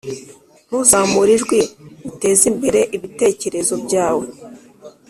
[0.67, 1.59] "ntuzamure ijwi,
[2.09, 4.25] utezimbere ibitekerezo byawe."